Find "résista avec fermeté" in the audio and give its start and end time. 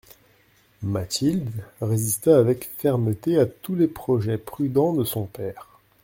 1.79-3.37